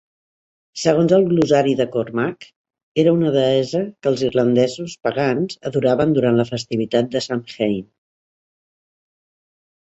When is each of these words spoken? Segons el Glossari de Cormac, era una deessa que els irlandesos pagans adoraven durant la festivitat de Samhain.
Segons 0.83 1.11
el 1.17 1.25
Glossari 1.33 1.73
de 1.81 1.85
Cormac, 1.95 2.47
era 3.03 3.13
una 3.17 3.33
deessa 3.35 3.81
que 3.89 4.11
els 4.13 4.23
irlandesos 4.29 4.95
pagans 5.09 5.61
adoraven 5.71 6.17
durant 6.17 6.41
la 6.41 6.47
festivitat 6.53 7.13
de 7.19 7.23
Samhain. 7.29 7.87